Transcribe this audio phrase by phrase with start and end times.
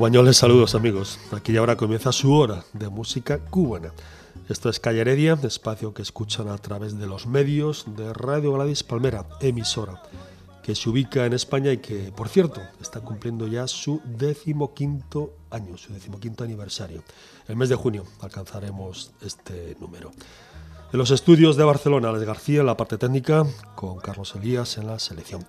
[0.00, 1.18] Cubañoles, saludos amigos.
[1.30, 3.92] Aquí ahora comienza su hora de música cubana.
[4.48, 8.82] Esto es Calle Heredia, espacio que escuchan a través de los medios de Radio Gladys
[8.82, 10.02] Palmera, emisora,
[10.62, 15.76] que se ubica en España y que, por cierto, está cumpliendo ya su decimoquinto año,
[15.76, 17.02] su decimoquinto aniversario.
[17.46, 20.12] El mes de junio alcanzaremos este número.
[20.94, 24.86] En los estudios de Barcelona, Alex García en la parte técnica, con Carlos Elías en
[24.86, 25.44] la selección.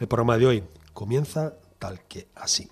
[0.00, 2.68] El programa de hoy comienza tal que así.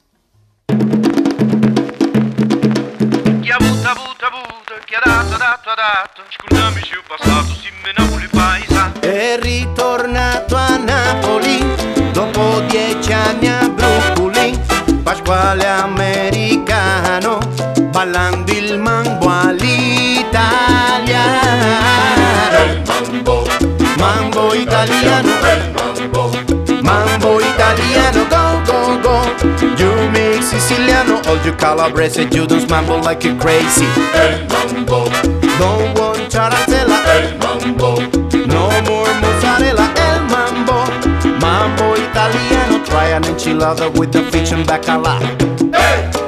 [3.42, 7.52] Chi ha avuto, avuto, avuto, chi ha dato, dato, ha dato, scusami se ho passato,
[7.60, 8.92] si me Napoli paesa.
[9.00, 11.58] È ritornato a Napoli
[12.12, 17.40] dopo dieci anni a Brooklyn, Pasquale americano,
[17.90, 19.80] ballando il mambo all'italiano.
[23.96, 25.31] Mambo italiano,
[31.32, 33.86] All you Calabrese, you dance mambo like you crazy.
[34.12, 35.08] El mambo.
[35.58, 37.00] Don't want tarantella,
[38.46, 40.84] no more mozzarella, el mambo,
[41.40, 42.84] mambo italiano.
[42.84, 45.22] Try an enchilada with the fish and bacala.
[45.72, 46.21] I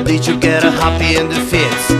[0.00, 1.91] Did you get a happy and it fits.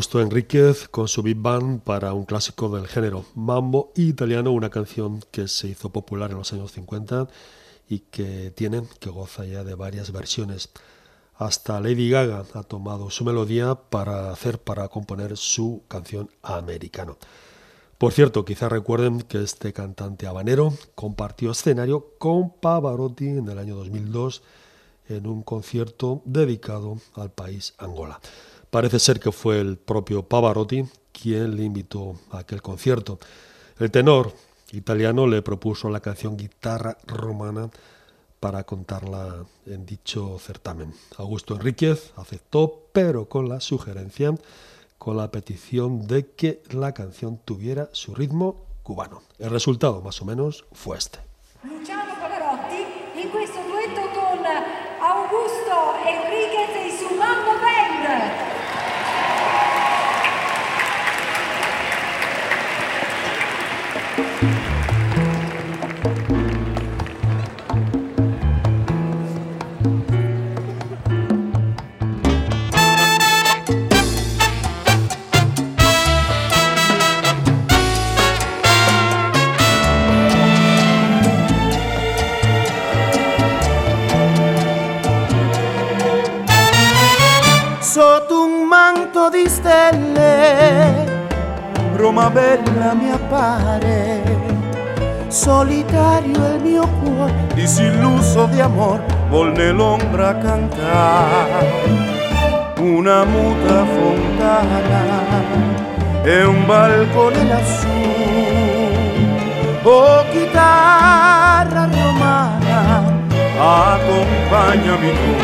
[0.00, 5.20] Augusto Enríquez con su Big Band para un clásico del género, Mambo Italiano, una canción
[5.30, 7.28] que se hizo popular en los años 50
[7.86, 10.70] y que tiene, que goza ya de varias versiones.
[11.34, 17.18] Hasta Lady Gaga ha tomado su melodía para hacer, para componer su canción americano.
[17.98, 23.76] Por cierto, quizá recuerden que este cantante habanero compartió escenario con Pavarotti en el año
[23.76, 24.42] 2002
[25.10, 28.18] en un concierto dedicado al país Angola.
[28.70, 33.18] Parece ser que fue el propio Pavarotti quien le invitó a aquel concierto.
[33.78, 34.32] El tenor
[34.72, 37.70] italiano le propuso la canción Guitarra Romana
[38.38, 40.94] para contarla en dicho certamen.
[41.18, 44.34] Augusto Enríquez aceptó, pero con la sugerencia,
[44.98, 49.22] con la petición de que la canción tuviera su ritmo cubano.
[49.38, 51.18] El resultado, más o menos, fue este.
[92.32, 94.22] Bella mi appare,
[95.26, 101.72] solitario il mio cuore, disilluso di amor, vuol nell'ombra cantare.
[102.78, 105.02] Una muta fontana
[106.22, 107.88] e un balcone lassù,
[109.82, 113.02] oh chitarra romana,
[113.58, 115.34] accompagnami tu.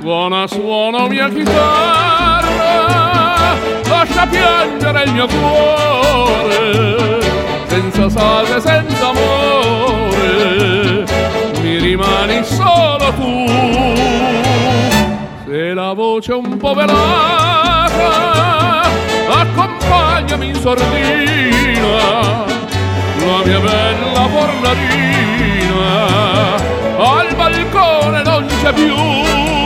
[0.00, 2.17] Suona, suona mia chitarra,
[4.08, 7.20] lascia piangere il mio cuore,
[7.66, 11.04] senza salve, senza amore,
[11.60, 13.46] mi rimani solo tu.
[15.46, 18.00] Se la voce un po' velata,
[19.28, 21.96] accompagnami in sordina,
[23.18, 25.86] la mia bella fornarina,
[26.96, 29.57] al balcone non c'è più.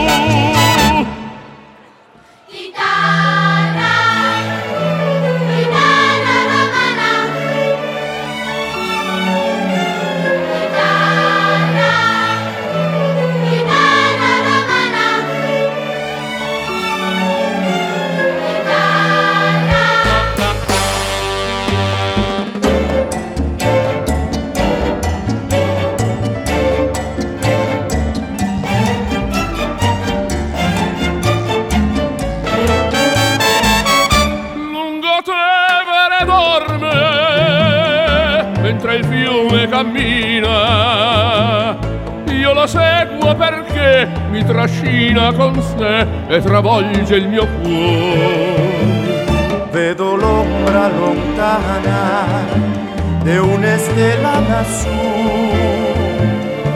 [47.03, 48.91] Travolge il mio cuore.
[49.71, 52.45] Vedo l'ombra lontana
[53.21, 54.87] di una stella lassù.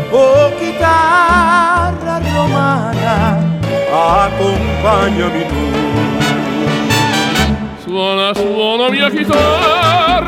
[0.10, 3.38] Oh chitarra romana,
[3.92, 5.66] accompagnami tu.
[7.84, 10.28] Suona, suona mia chitarra,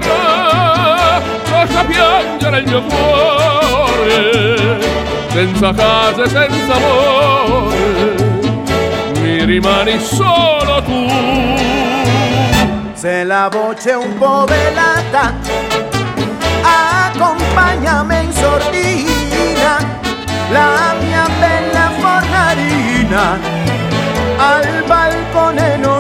[1.51, 4.79] lascia piangere il mio cuore,
[5.27, 8.28] senza casa e senza amore,
[9.39, 11.07] mi rimani solo tu.
[12.93, 15.33] Se la voce un po' velata,
[16.61, 19.77] accompagnami in sordina,
[20.51, 23.39] la mia bella fornarina,
[24.37, 25.98] al balcone non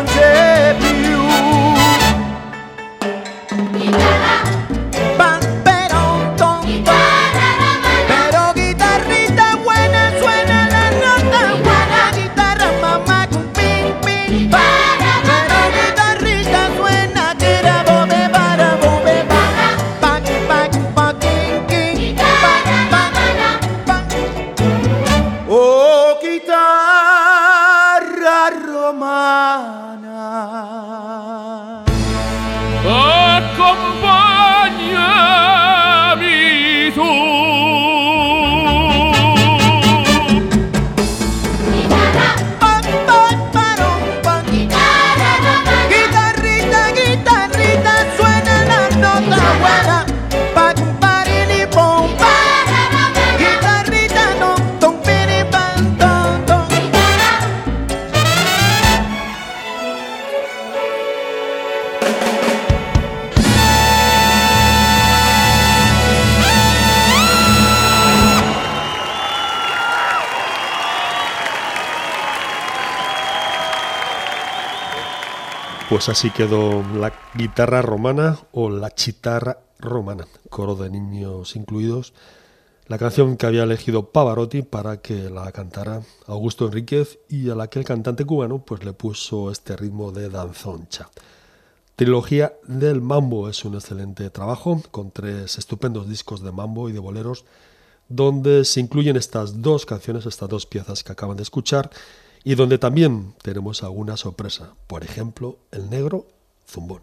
[75.99, 82.13] Pues así quedó la guitarra romana o la chitarra romana, coro de niños incluidos,
[82.87, 87.67] la canción que había elegido Pavarotti para que la cantara Augusto Enríquez y a la
[87.67, 91.09] que el cantante cubano pues le puso este ritmo de danzoncha.
[91.97, 96.99] Trilogía del Mambo es un excelente trabajo con tres estupendos discos de mambo y de
[96.99, 97.43] boleros
[98.07, 101.89] donde se incluyen estas dos canciones, estas dos piezas que acaban de escuchar
[102.43, 106.25] y donde también tenemos alguna sorpresa, por ejemplo, el negro
[106.67, 107.01] zumbón.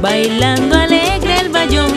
[0.00, 1.90] Bailando alegre el bayón,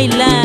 [0.00, 0.39] bailar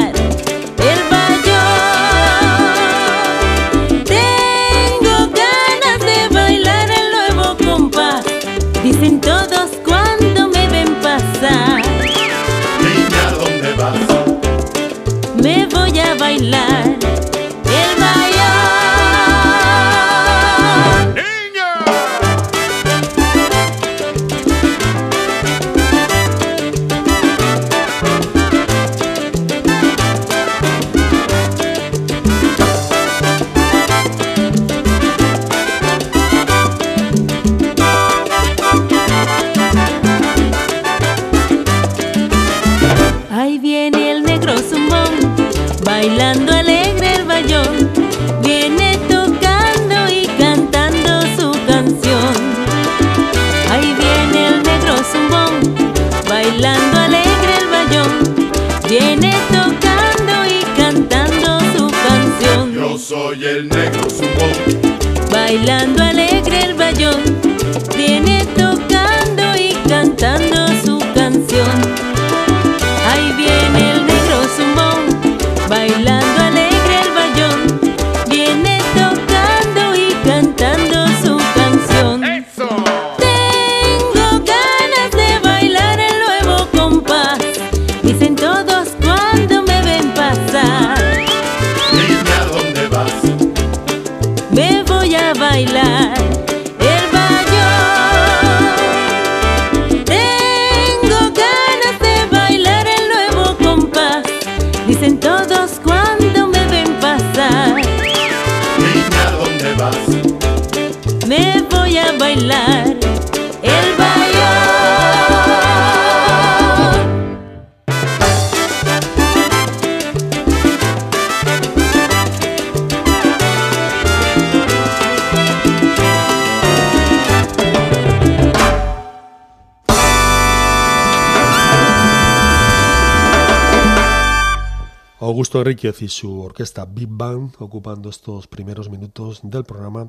[135.65, 140.07] Enríquez y su orquesta Big Band ocupando estos primeros minutos del programa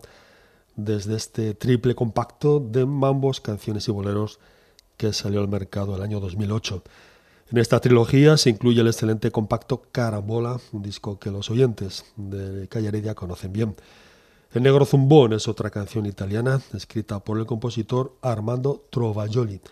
[0.75, 4.39] desde este triple compacto de mambos, canciones y boleros
[4.99, 6.83] que salió al mercado el año 2008.
[7.53, 12.69] En esta trilogía se incluye el excelente compacto Carambola, un disco que los oyentes de
[12.69, 13.77] Calle Heredia conocen bien.
[14.53, 19.63] El Negro Zumbón es otra canción italiana escrita por el compositor Armando Trovajoli.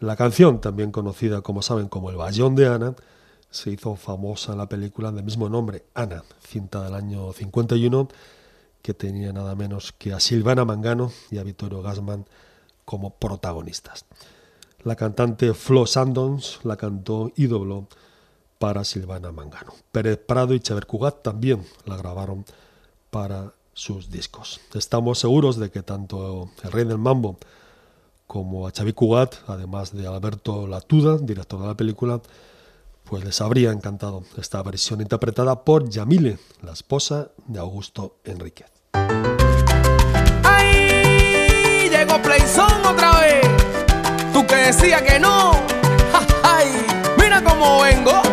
[0.00, 2.94] La canción, también conocida como saben como El Bayón de Ana,
[3.50, 8.08] se hizo famosa la película del mismo nombre, Ana, cinta del año 51,
[8.82, 12.26] que tenía nada menos que a Silvana Mangano y a Vittorio Gassman
[12.84, 14.04] como protagonistas.
[14.84, 17.88] La cantante Flo Sandons la cantó y dobló
[18.58, 19.74] para Silvana Mangano.
[19.92, 22.44] Pérez Prado y Chever Cugat también la grabaron
[23.10, 24.60] para sus discos.
[24.74, 27.38] Estamos seguros de que tanto el Rey del Mambo
[28.26, 32.20] como a Xavi Cugat, además de Alberto Latuda, director de la película,
[33.08, 38.70] pues les habría encantado esta versión interpretada por Yamile, la esposa de Augusto Enríquez.
[40.44, 41.88] ¡Ay!
[41.90, 43.46] Llegó Playzón otra vez.
[44.32, 45.52] Tú que decías que no.
[46.42, 46.68] ¡Ay!
[47.18, 48.27] Mira cómo vengo.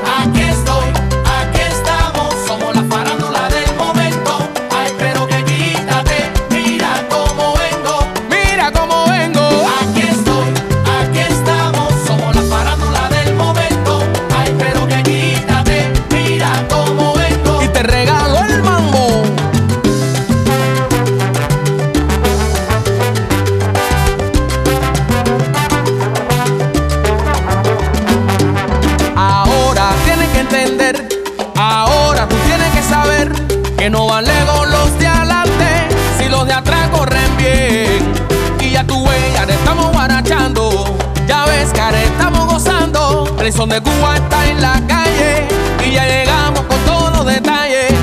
[43.96, 44.16] Cuba
[44.50, 45.48] en la calle
[45.86, 47.94] y ya llegamos con todos los detalles.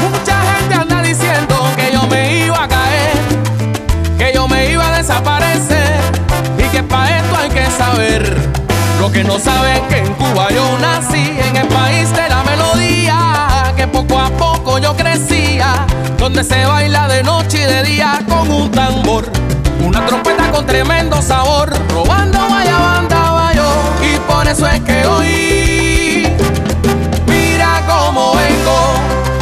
[0.00, 3.12] Mucha gente anda diciendo que yo me iba a caer,
[4.18, 6.00] que yo me iba a desaparecer
[6.58, 8.36] y que para esto hay que saber.
[9.00, 12.42] Lo que no saben es que en Cuba yo nací, en el país de la
[12.42, 15.86] melodía, que poco a poco yo crecía,
[16.18, 19.24] donde se baila de noche y de día con un tambor,
[19.84, 23.23] una trompeta con tremendo sabor, robando vaya banda
[24.44, 26.26] por eso es que hoy
[27.26, 29.33] mira cómo vengo.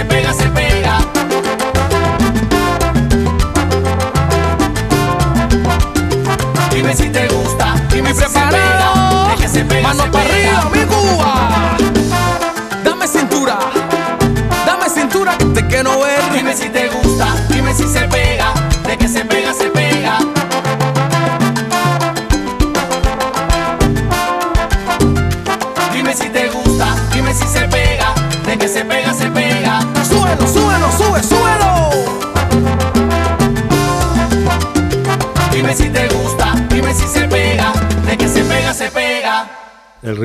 [0.00, 0.49] te pegas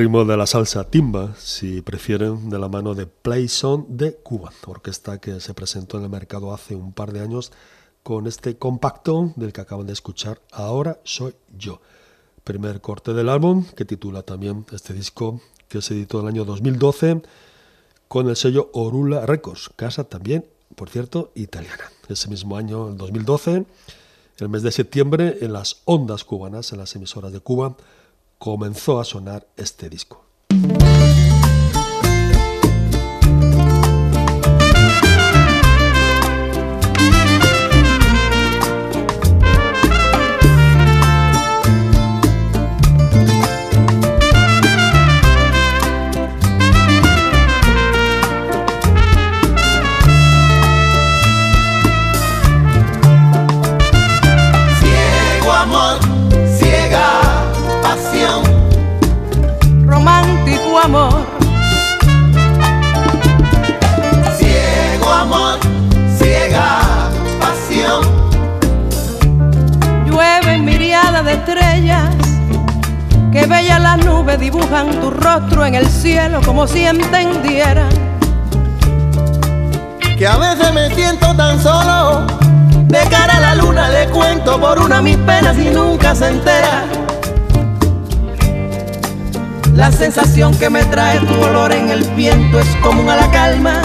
[0.06, 5.40] de la salsa timba, si prefieren, de la mano de Playson de Cuba, orquesta que
[5.40, 7.50] se presentó en el mercado hace un par de años
[8.04, 11.80] con este compacto del que acaban de escuchar Ahora Soy Yo.
[12.44, 16.44] Primer corte del álbum que titula también este disco que se editó en el año
[16.44, 17.22] 2012
[18.06, 21.90] con el sello Orula Records, casa también, por cierto, italiana.
[22.08, 23.66] Ese mismo año, 2012,
[24.38, 27.76] el mes de septiembre, en las ondas cubanas, en las emisoras de Cuba,
[28.38, 30.24] comenzó a sonar este disco.
[74.38, 77.88] Dibujan tu rostro en el cielo como si entendieran.
[80.18, 82.26] Que a veces me siento tan solo.
[82.88, 86.84] De cara a la luna le cuento por una mis penas y nunca se entera.
[89.74, 93.82] La sensación que me trae tu olor en el viento es común a la calma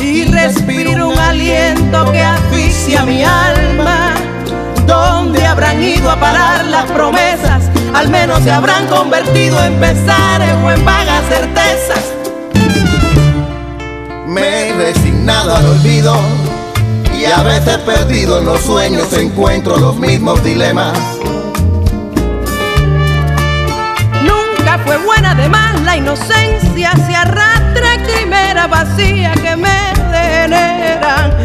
[0.00, 4.14] y respiro un aliento que asfixia mi alma.
[4.86, 7.69] ¿Dónde habrán ido a parar las promesas?
[7.94, 12.14] Al menos se habrán convertido en pesares o en vagas certezas.
[14.26, 16.14] Me he resignado al olvido
[17.18, 20.96] y a veces perdido en los sueños encuentro los mismos dilemas.
[24.22, 31.39] Nunca fue buena de más la inocencia, se arrastra quimera vacía que me generan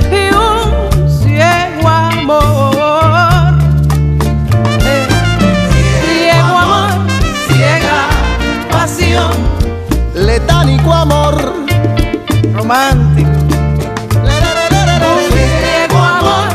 [10.35, 11.63] Letánico amor
[12.51, 13.29] romántico.
[15.97, 16.49] Amor,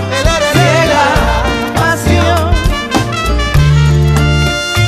[0.52, 1.06] ciega
[1.74, 2.50] pasión.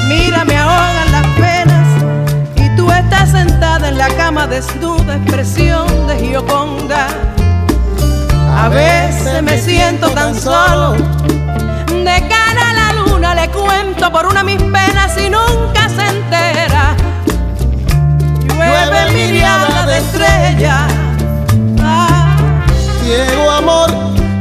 [0.08, 1.88] Mira, me ahogan las penas
[2.56, 7.06] y tú estás sentada en la cama desnuda, expresión de Gioconda.
[8.54, 10.92] A veces me siento tan solo.
[11.88, 15.81] De cara a la luna le cuento por una mis penas y nunca
[19.10, 20.86] Llueve mirada de estrella.
[21.80, 22.36] Ah,
[23.02, 23.90] Ciego amor,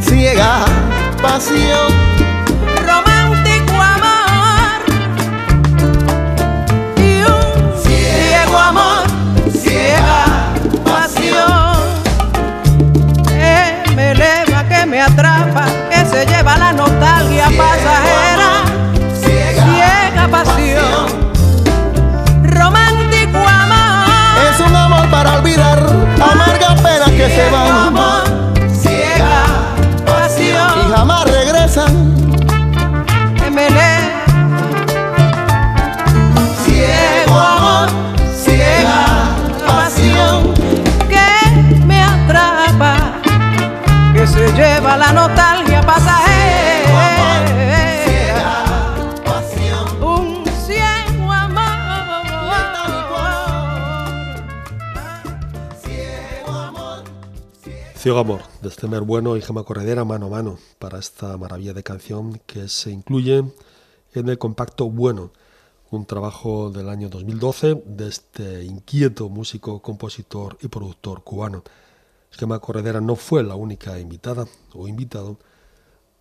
[0.02, 0.66] ciega
[1.22, 2.11] pasión.
[58.02, 61.84] Ciego Amor, de Stemer Bueno y Gema Corredera mano a mano para esta maravilla de
[61.84, 63.44] canción que se incluye
[64.16, 65.32] en el compacto Bueno,
[65.92, 71.64] un trabajo del año 2012 de este inquieto músico, compositor y productor cubano.
[72.32, 75.38] Gema Corredera no fue la única invitada o invitado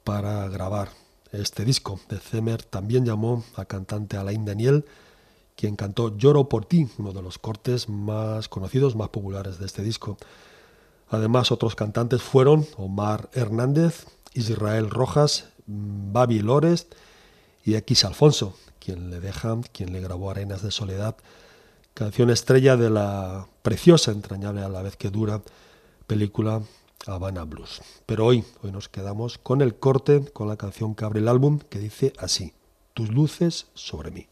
[0.04, 0.90] para grabar
[1.32, 1.98] este disco.
[2.10, 4.84] De Zemer también llamó a cantante Alain Daniel,
[5.56, 9.80] quien cantó Lloro por ti, uno de los cortes más conocidos, más populares de este
[9.82, 10.18] disco.
[11.10, 16.86] Además, otros cantantes fueron Omar Hernández, Israel Rojas, Babi Lores
[17.64, 21.16] y X Alfonso, quien le deja, quien le grabó Arenas de Soledad,
[21.94, 25.42] canción estrella de la preciosa, entrañable a la vez que dura
[26.06, 26.62] película
[27.06, 27.82] Habana Blues.
[28.06, 31.58] Pero hoy, hoy nos quedamos con el corte, con la canción que abre el álbum,
[31.58, 32.54] que dice así,
[32.94, 34.29] Tus luces sobre mí.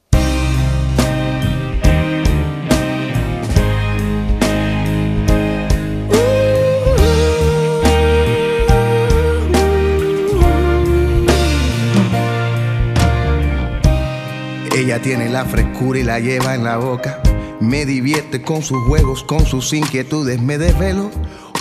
[14.78, 17.20] Ella tiene la frescura y la lleva en la boca.
[17.58, 21.10] Me divierte con sus juegos, con sus inquietudes, me desvelo.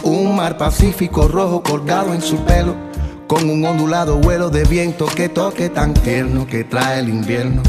[0.03, 2.75] Un mar pacífico rojo colgado en su pelo,
[3.25, 7.63] con un ondulado vuelo de viento que toque tan tierno que trae el invierno.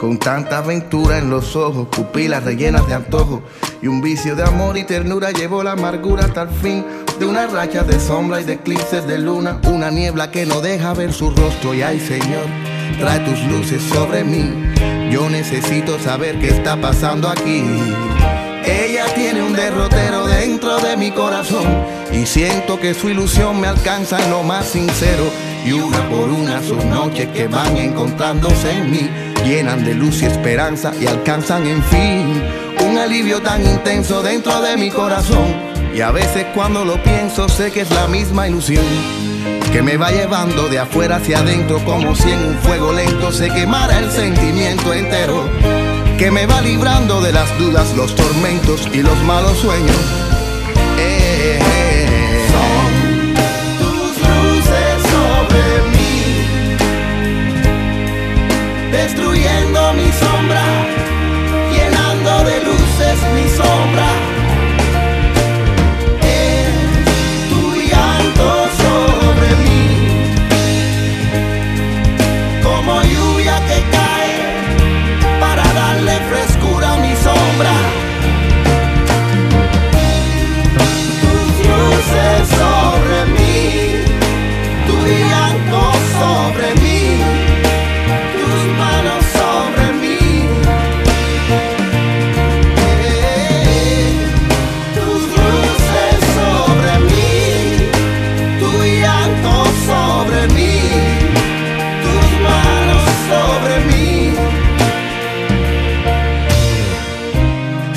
[0.00, 3.42] Con tanta aventura en los ojos, pupilas rellenas de antojo.
[3.80, 6.84] Y un vicio de amor y ternura llevó la amargura hasta el fin.
[7.18, 10.92] De una racha de sombra y de eclipses de luna, una niebla que no deja
[10.92, 11.72] ver su rostro.
[11.72, 12.44] Y ay Señor,
[12.98, 14.52] trae tus luces sobre mí.
[15.10, 17.64] Yo necesito saber qué está pasando aquí.
[18.66, 21.64] Ella tiene un derrotero dentro de mi corazón.
[22.12, 25.24] Y siento que su ilusión me alcanza en lo más sincero
[25.66, 29.10] y una por una sus noches que van encontrándose en mí
[29.44, 32.42] llenan de luz y esperanza y alcanzan en fin
[32.88, 35.46] un alivio tan intenso dentro de mi corazón
[35.92, 38.84] y a veces cuando lo pienso sé que es la misma ilusión
[39.72, 43.50] que me va llevando de afuera hacia adentro como si en un fuego lento se
[43.50, 45.44] quemara el sentimiento entero
[46.18, 50.25] que me va librando de las dudas, los tormentos y los malos sueños.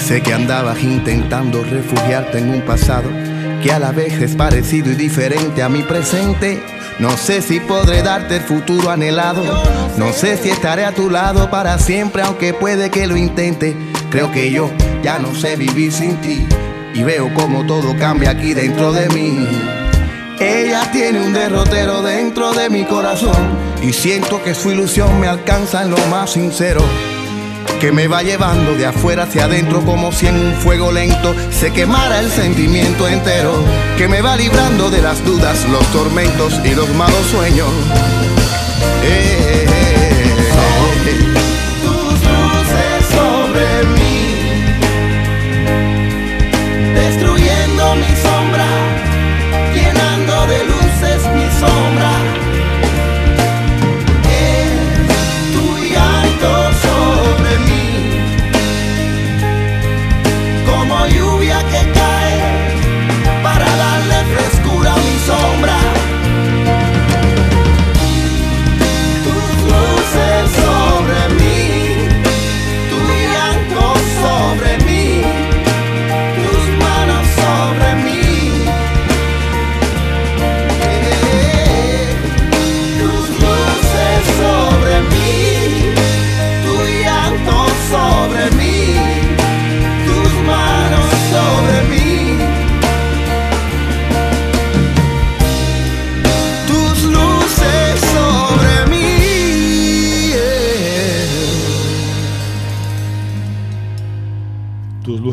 [0.10, 3.08] Sé que andabas intentando refugiarte en un pasado
[3.62, 6.64] que a la vez es parecido y diferente a mi presente.
[6.98, 9.44] No sé si podré darte el futuro anhelado.
[9.98, 13.78] No sé si estaré a tu lado para siempre, aunque puede que lo intente.
[14.10, 14.72] Creo que yo
[15.04, 16.44] ya no sé vivir sin ti.
[16.96, 19.48] Y veo como todo cambia aquí dentro de mí.
[20.40, 23.38] Ella tiene un derrotero dentro de mi corazón.
[23.84, 26.82] Y siento que su ilusión me alcanza en lo más sincero
[27.80, 31.72] que me va llevando de afuera hacia adentro como si en un fuego lento se
[31.72, 33.54] quemara el sentimiento entero,
[33.98, 37.68] que me va librando de las dudas, los tormentos y los malos sueños.
[41.82, 44.36] Tus luces sobre mí,
[46.94, 48.49] destruyendo mi sombra,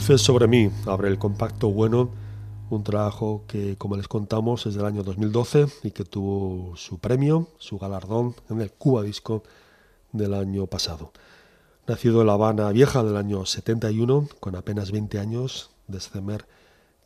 [0.06, 2.10] Sobre mí abre el compacto bueno,
[2.70, 7.48] un trabajo que, como les contamos, es del año 2012 y que tuvo su premio,
[7.58, 9.42] su galardón en el Cuba Disco
[10.12, 11.12] del año pasado.
[11.88, 16.46] Nacido en La Habana Vieja del año 71, con apenas 20 años, Descemer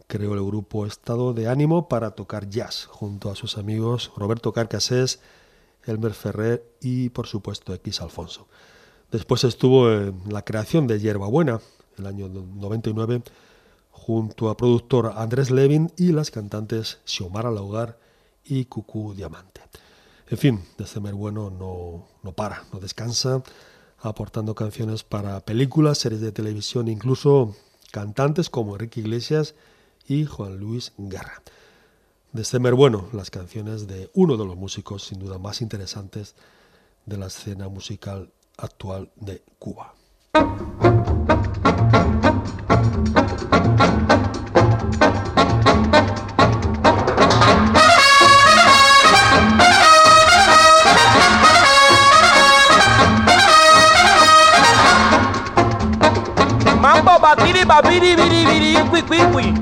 [0.07, 5.21] creó el grupo Estado de Ánimo para tocar jazz junto a sus amigos Roberto Carcasés,
[5.87, 8.47] Elmer Ferrer y, por supuesto, X Alfonso.
[9.11, 11.61] Después estuvo en la creación de Hierbabuena,
[12.01, 13.23] el año 99,
[13.91, 17.99] junto a productor Andrés Levin y las cantantes Xiomara Laugar
[18.45, 19.61] y Cucú Diamante.
[20.29, 23.43] En fin, December Bueno no, no para, no descansa,
[23.99, 27.55] aportando canciones para películas, series de televisión, incluso
[27.91, 29.55] cantantes como Enrique Iglesias
[30.07, 31.43] y Juan Luis Guerra.
[32.33, 36.37] December Bueno, las canciones de uno de los músicos sin duda más interesantes
[37.07, 39.95] de la escena musical actual de Cuba.
[56.81, 59.55] Mambo babidi babidi bidi bidi quick quick quick.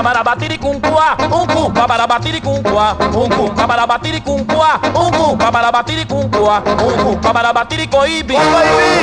[0.00, 8.34] babarabatiricumcuá, um cu, babarabatiricumcuá, um cu, babarabatiricumcuá, um cu, babarabatiricumcuá, um cu, babarabatiricoíbe,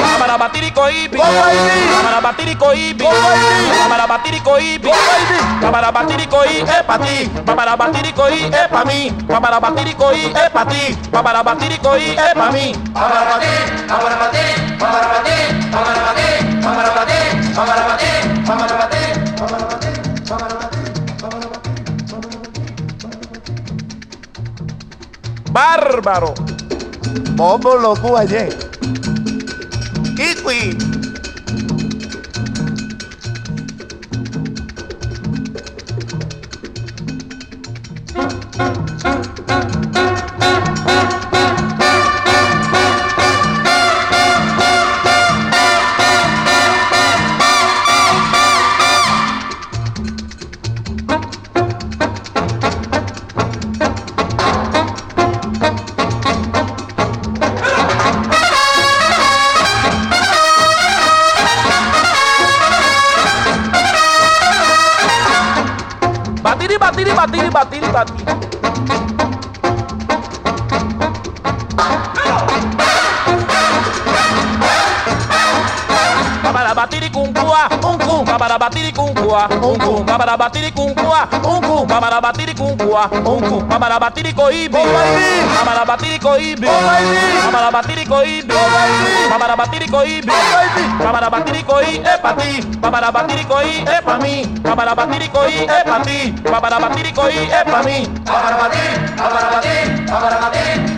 [0.10, 3.06] babarabatiricoíbe, babarabatiricoíbe,
[3.84, 4.90] babarabatiricoíbe,
[5.62, 12.52] babarabatiricoí é pra ti, babarabatiricoí é pra mim, babarabatiricoí é pra ti, babarabatiricoí é pra
[12.52, 20.67] mim, babarabatiri, babarabatiri, babarabatiri, babarabatiri, babarabatiri, babarabatiri, babarabatiri, babarabatiri, babarabatiri.
[25.58, 26.36] Bárbaro.
[27.32, 28.56] Bobo lo tú ayer.
[30.16, 30.87] Kiwi.
[82.98, 84.78] Batiricuncuá, un cum, para batiricoibi,
[85.66, 86.68] para batiricoibi,
[87.52, 88.54] para batiricoibi,
[89.30, 90.32] para batiricoibi,
[91.00, 96.34] para batiricoí, es pa' ti, para batiricoí, es pa' mí, para batiricoí, es pa' ti,
[96.44, 100.98] para batiricoí, es pa' mí, para batir, para batir, para batir,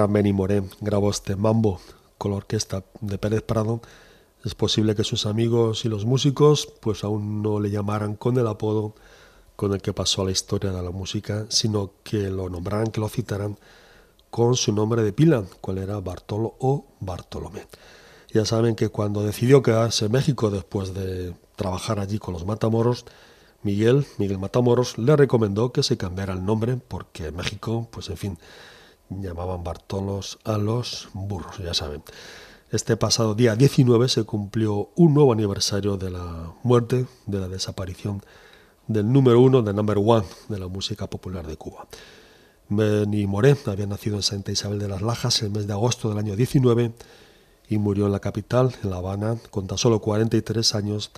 [0.00, 1.78] gran Benny Moré grabó este mambo
[2.16, 3.82] con la orquesta de Pérez Prado,
[4.42, 8.46] es posible que sus amigos y los músicos pues aún no le llamaran con el
[8.46, 8.94] apodo
[9.56, 13.00] con el que pasó a la historia de la música, sino que lo nombraran, que
[13.02, 13.58] lo citaran
[14.30, 17.66] con su nombre de pila, cual era Bartolo o Bartolomé.
[18.32, 23.04] Ya saben que cuando decidió quedarse en México después de trabajar allí con los Matamoros,
[23.62, 28.38] Miguel, Miguel Matamoros, le recomendó que se cambiara el nombre porque México, pues en fin,
[29.10, 32.02] llamaban Bartolos a los burros, ya saben.
[32.70, 38.22] Este pasado día 19 se cumplió un nuevo aniversario de la muerte, de la desaparición
[38.86, 41.86] del número uno, del number one de la música popular de Cuba.
[42.68, 46.18] Benny Moré había nacido en Santa Isabel de las Lajas el mes de agosto del
[46.18, 46.92] año 19
[47.68, 51.10] y murió en la capital, en La Habana, con tan solo 43 años,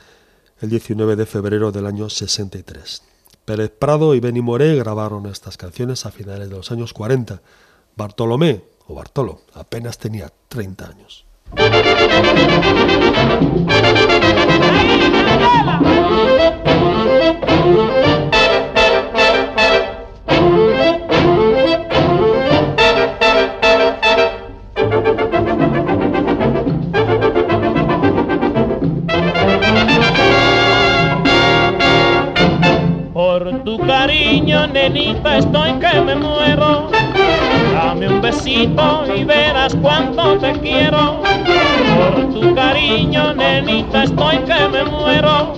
[0.60, 3.02] el 19 de febrero del año 63.
[3.44, 7.42] Pérez Prado y Benny Moré grabaron estas canciones a finales de los años 40.
[7.96, 11.26] Bartolomé, o Bartolo, apenas tenía 30 años.
[33.12, 37.01] Por tu cariño, nenita, estoy que me muero.
[38.02, 41.22] Dame un besito y verás cuánto te quiero.
[41.22, 45.52] Por tu cariño, nenita, estoy que me muero.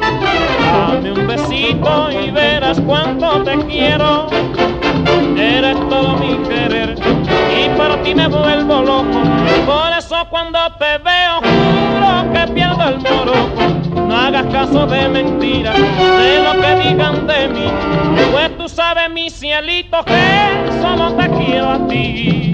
[0.90, 4.26] Dame un besito y verás cuánto te quiero.
[5.38, 6.94] Eres todo mi querer
[7.58, 9.22] y por ti me vuelvo loco.
[10.30, 13.34] Cuando te veo juro que pierdo el moro.
[14.06, 17.66] No hagas caso de mentiras, de lo que digan de mí.
[18.30, 22.52] Pues tú sabes, mi cielito, que solo te quiero a ti.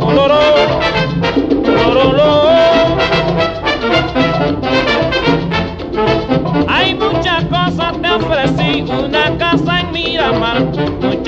[0.00, 0.40] Oloró,
[1.86, 2.48] oloró.
[6.68, 10.62] Hay muchas cosas te ofrecí, una casa en Miramar,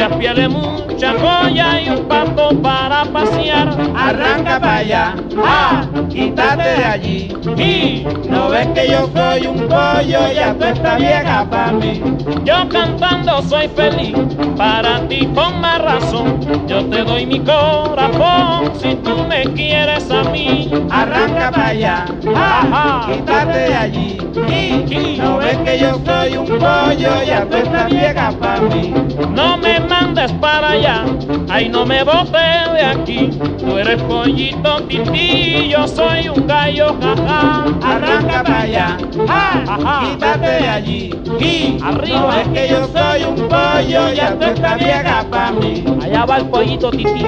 [0.01, 3.69] muchas pieles, muchas joyas y un pato para pasear.
[3.95, 7.37] Arranca para allá, ah, quítate de allí.
[7.59, 12.03] Y no ves que yo soy un pollo, ya tú estás vieja para mí.
[12.45, 14.15] Yo cantando soy feliz,
[14.57, 16.41] para ti con más razón.
[16.67, 20.60] Yo te doy mi corazón si tú me quieres a mí.
[20.89, 22.05] Arranca para allá,
[22.35, 24.17] ah, quítate de allí.
[24.37, 28.95] Y no ves que yo soy un pollo, ya tú estás vieja para mí.
[29.35, 31.05] No me mandes para allá,
[31.49, 33.31] ay no me bote de aquí.
[33.59, 37.65] Tú eres pollito tití, yo soy un gallo jaja.
[37.83, 38.97] Arranca para allá,
[39.29, 41.15] ah, quítate de allí.
[41.39, 42.21] Y Arriba.
[42.21, 45.85] no ves que yo soy un pollo, ya tú estás vieja para mí.
[46.03, 47.27] Allá va el pollito tití.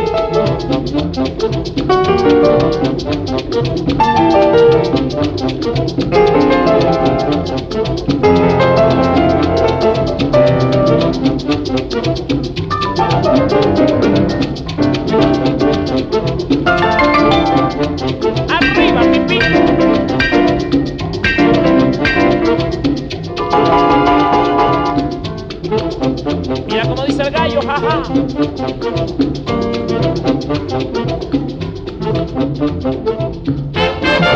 [26.68, 28.02] Mira cómo dice el gallo, jaja.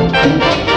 [0.03, 0.76] Muchas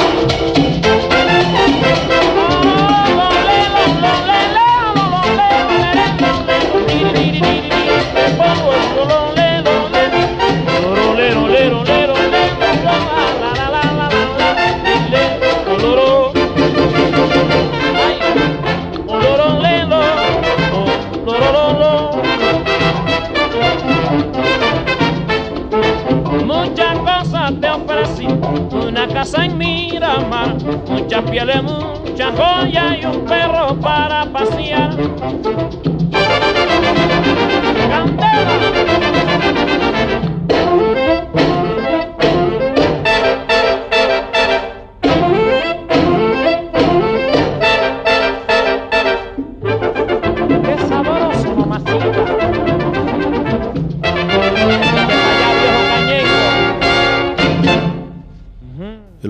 [31.19, 35.88] muchas pieles, muchas joyas y un perro para pasear.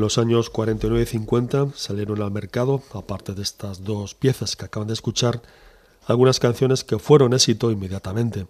[0.09, 4.87] Los años 49 y 50 salieron al mercado, aparte de estas dos piezas que acaban
[4.87, 5.39] de escuchar,
[6.07, 8.47] algunas canciones que fueron éxito inmediatamente.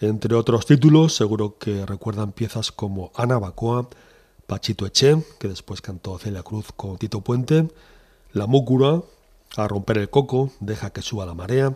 [0.00, 3.88] Entre otros títulos, seguro que recuerdan piezas como Ana Bacoa,
[4.46, 7.68] Pachito Eche, que después cantó Celia Cruz con Tito Puente,
[8.32, 9.02] La Múcura,
[9.56, 11.74] A romper el coco, Deja que suba la marea,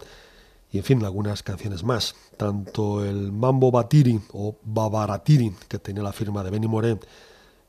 [0.71, 2.15] y en fin, algunas canciones más.
[2.37, 6.97] Tanto el Mambo Batiri o Babaratiri, que tenía la firma de Benny Moré,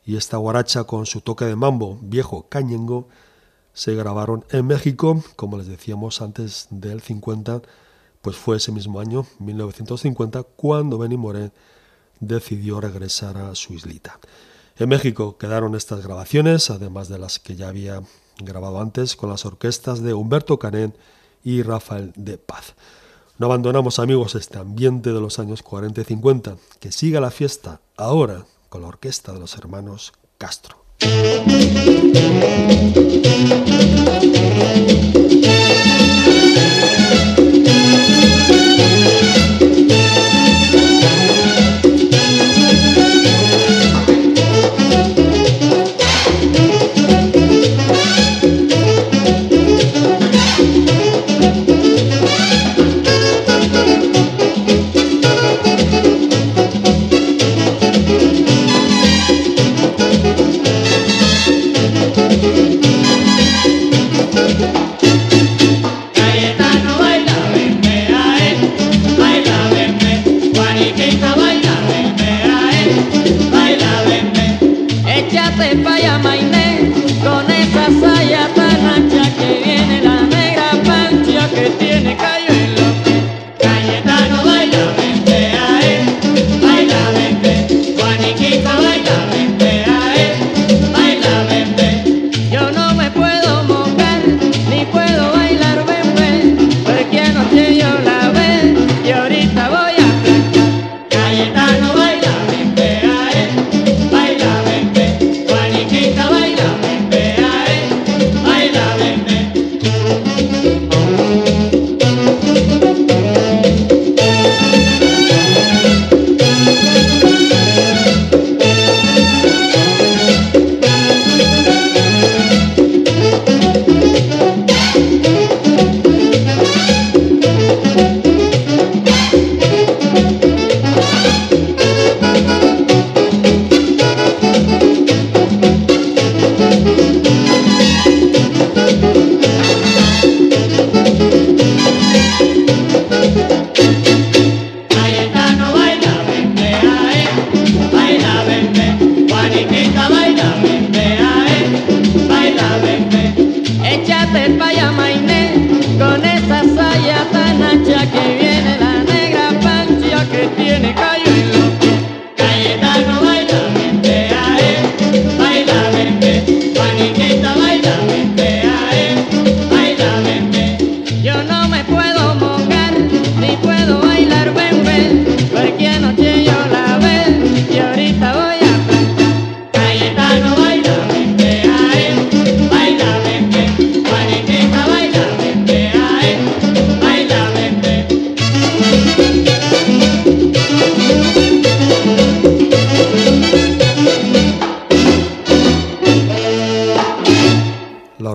[0.06, 3.08] y esta guaracha con su toque de mambo, viejo cañengo,
[3.74, 7.62] se grabaron en México, como les decíamos antes del 50,
[8.22, 11.52] pues fue ese mismo año, 1950, cuando Benny Moré
[12.20, 14.20] decidió regresar a su islita.
[14.78, 18.02] En México quedaron estas grabaciones, además de las que ya había
[18.40, 20.96] grabado antes con las orquestas de Humberto Canén
[21.44, 22.76] y Rafael de Paz.
[23.38, 27.82] No abandonamos amigos este ambiente de los años 40 y 50, que siga la fiesta
[27.98, 30.86] ahora con la orquesta de los hermanos Castro.
[75.58, 76.51] pepa y ama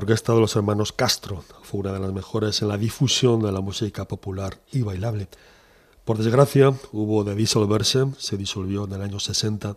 [0.06, 1.42] los hermanos Castro.
[1.62, 5.28] Fue una de las mejores en la difusión de la música popular y bailable.
[6.04, 9.76] Por desgracia, hubo de disolverse, se disolvió en el año 60,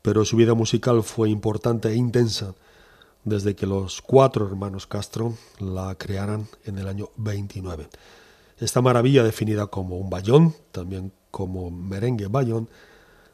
[0.00, 2.54] pero su vida musical fue importante e intensa
[3.24, 7.88] desde que los cuatro hermanos Castro la crearan en el año 29.
[8.60, 12.68] Esta maravilla, definida como un bayón, también como merengue bayón,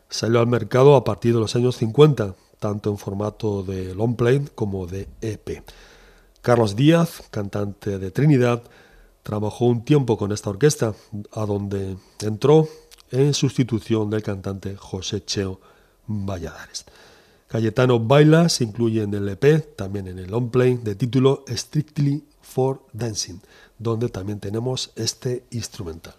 [0.09, 4.49] salió al mercado a partir de los años 50, tanto en formato de long play
[4.55, 5.62] como de EP.
[6.45, 8.62] Carlos Díaz, cantante de Trinidad,
[9.22, 10.95] trabajó un tiempo con esta orquesta,
[11.32, 12.68] a donde entró
[13.11, 15.59] en sustitución del cantante José Cheo
[16.07, 16.84] Valladares.
[17.49, 22.22] Cayetano Baila se incluye en el EP, también en el on play, de título Strictly
[22.42, 23.38] for Dancing,
[23.78, 26.14] donde también tenemos este instrumental.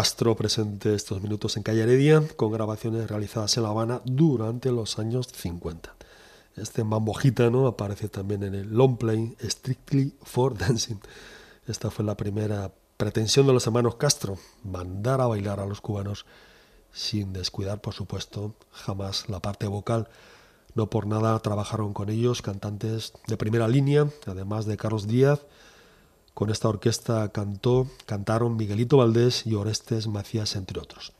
[0.00, 4.98] Castro presente estos minutos en Calle Heredia con grabaciones realizadas en La Habana durante los
[4.98, 5.94] años 50.
[6.56, 10.96] Este mambo gitano aparece también en el long play Strictly for Dancing.
[11.66, 16.24] Esta fue la primera pretensión de los hermanos Castro, mandar a bailar a los cubanos
[16.94, 20.08] sin descuidar, por supuesto, jamás la parte vocal.
[20.74, 25.40] No por nada trabajaron con ellos cantantes de primera línea, además de Carlos Díaz.
[26.34, 31.12] Con esta orquesta cantó, cantaron Miguelito Valdés y Orestes Macías, entre otros.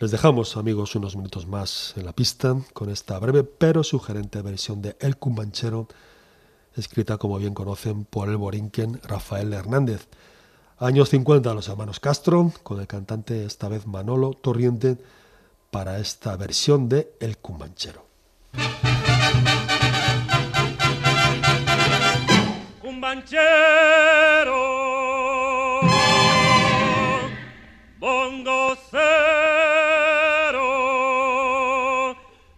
[0.00, 4.82] Les dejamos, amigos, unos minutos más en la pista con esta breve pero sugerente versión
[4.82, 5.86] de El Cumbanchero,
[6.74, 10.08] escrita, como bien conocen, por el borinquen Rafael Hernández.
[10.78, 14.98] Años 50, los hermanos Castro, con el cantante esta vez Manolo Torriente,
[15.70, 18.04] para esta versión de El Cumbanchero.
[23.22, 24.62] Cumbanchero,
[28.00, 29.06] bongocero,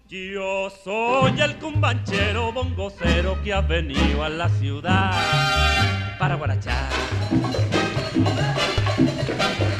[0.09, 5.13] yo soy el cumbanchero bongocero que ha venido a la ciudad
[6.19, 6.89] para guarachar.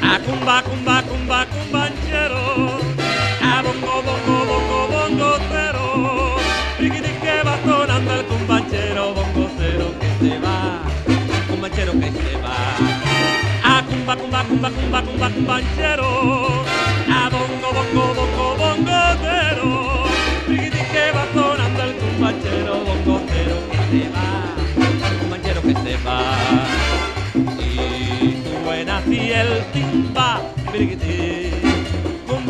[0.03, 2.79] A cumba, cumba, cumba, cumbanchero,
[3.43, 6.37] a bongo, bongo, bongo, bongocero,
[6.79, 10.81] riquiti que va sonando el cumbanchero bongocero se va,
[11.49, 12.57] cumbanchero que se va.
[13.63, 16.65] A cumba, cumba, cumba, cumba, cumba, cumbanchero,
[17.19, 19.71] a bongo, bongo, bongo, bongocero,
[20.49, 24.29] riquiti que va sonando el cumbanchero bongocero que se va,
[25.21, 26.21] cumbanchero que se va.
[27.61, 30.41] Y suena así el timba,
[30.73, 31.51] birigiti,
[32.27, 32.45] bum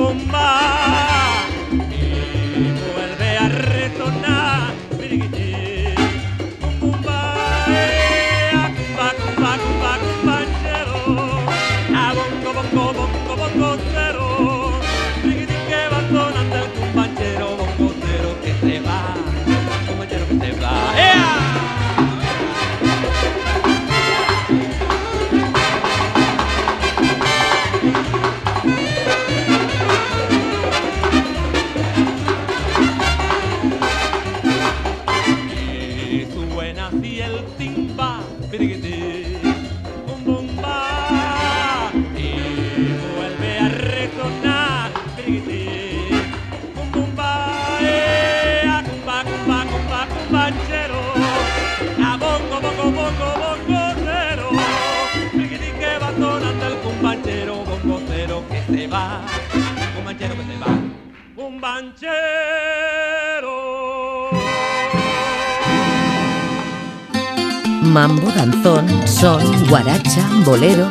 [70.44, 70.90] bolero,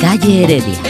[0.00, 0.87] calle Heredia.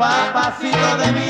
[0.00, 1.29] Papacito de mi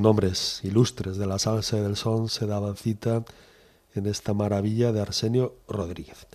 [0.00, 3.24] nombres ilustres de la salsa y del son se daban cita
[3.94, 6.26] en esta maravilla de Arsenio Rodríguez.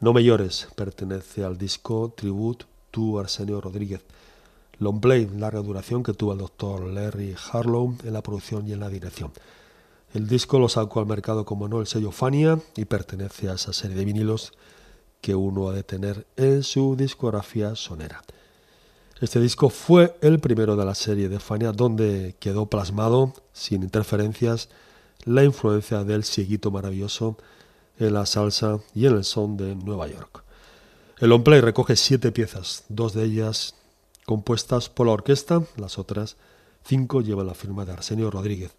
[0.00, 4.02] No me llores pertenece al disco Tribute to Arsenio Rodríguez.
[4.78, 8.80] Long play, larga duración que tuvo el doctor Larry Harlow en la producción y en
[8.80, 9.30] la dirección.
[10.14, 13.72] El disco lo sacó al mercado como no el sello Fania y pertenece a esa
[13.72, 14.52] serie de vinilos
[15.20, 18.22] que uno ha de tener en su discografía sonera.
[19.20, 24.70] Este disco fue el primero de la serie de Fania donde quedó plasmado, sin interferencias,
[25.26, 27.36] la influencia del cieguito maravilloso
[27.98, 30.42] en la salsa y en el son de Nueva York.
[31.18, 33.74] El on play recoge siete piezas, dos de ellas
[34.24, 36.38] compuestas por la orquesta, las otras
[36.82, 38.72] cinco llevan la firma de Arsenio Rodríguez.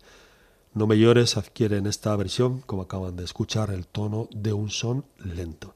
[0.74, 5.06] No me llores adquiere esta versión, como acaban de escuchar, el tono de un son
[5.20, 5.76] lento.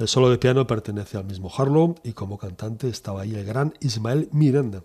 [0.00, 3.74] El solo de piano pertenece al mismo Harlow y como cantante estaba ahí el gran
[3.80, 4.82] Ismael Miranda,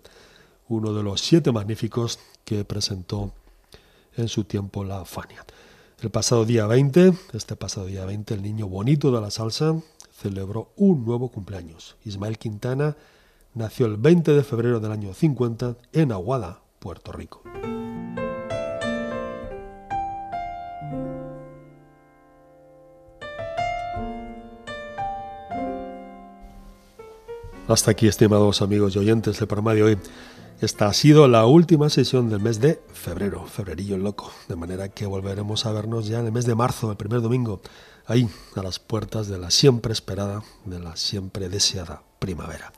[0.68, 3.32] uno de los siete magníficos que presentó
[4.18, 5.42] en su tiempo la Fania.
[6.02, 9.80] El pasado día 20, este pasado día 20, el niño bonito de la salsa
[10.12, 11.96] celebró un nuevo cumpleaños.
[12.04, 12.94] Ismael Quintana
[13.54, 17.42] nació el 20 de febrero del año 50 en Aguada, Puerto Rico.
[27.68, 29.98] Hasta aquí, estimados amigos y oyentes del programa de hoy.
[30.60, 35.04] Esta ha sido la última sesión del mes de febrero, febrerillo loco, de manera que
[35.04, 37.60] volveremos a vernos ya en el mes de marzo, el primer domingo,
[38.06, 42.72] ahí, a las puertas de la siempre esperada, de la siempre deseada primavera.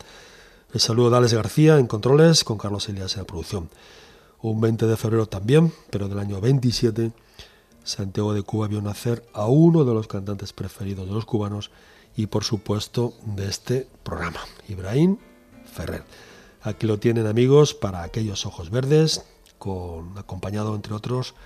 [0.72, 3.68] El saludo de Alex García en controles, con Carlos Elias en la producción.
[4.40, 7.12] Un 20 de febrero también, pero del año 27,
[7.84, 11.70] Santiago de Cuba vio nacer a uno de los cantantes preferidos de los cubanos,
[12.18, 15.18] y por supuesto de este programa, Ibrahim
[15.72, 16.02] Ferrer.
[16.62, 19.24] Aquí lo tienen amigos para aquellos ojos verdes,
[19.56, 21.36] con, acompañado entre otros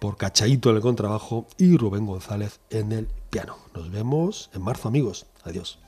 [0.00, 3.56] por Cachaito en el contrabajo y Rubén González en el piano.
[3.72, 5.26] Nos vemos en marzo amigos.
[5.44, 5.78] Adiós.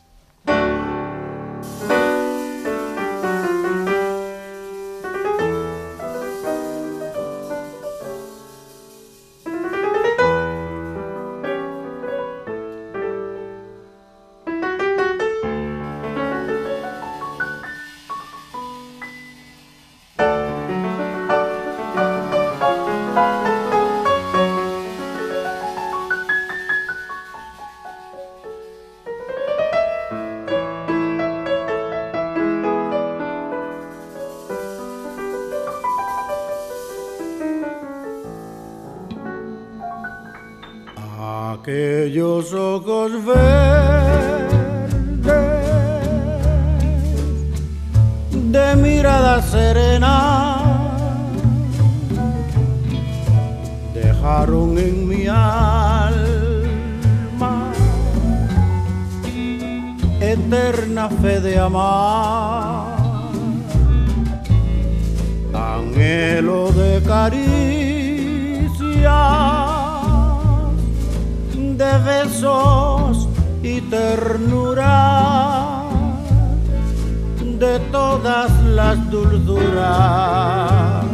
[73.62, 75.82] Y ternura
[77.58, 81.04] de todas las dulzuras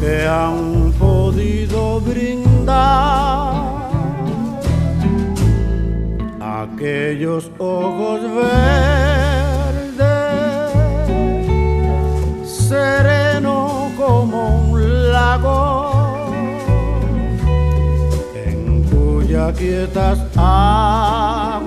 [0.00, 3.52] que han podido brindar.
[6.40, 8.46] Aquellos ojos verdes
[12.46, 15.85] sereno como un lago
[19.52, 21.66] quietas aguas.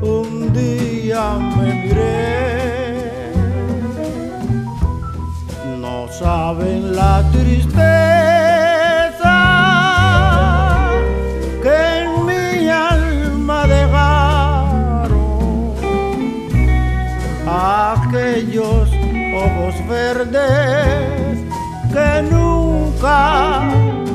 [0.00, 3.32] Un día me miré,
[5.78, 7.80] no saben la tristeza
[11.62, 15.14] que en mi alma dejaron
[17.46, 18.88] aquellos
[19.44, 21.38] ojos verdes
[21.92, 23.60] que nunca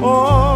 [0.01, 0.48] olvidaré.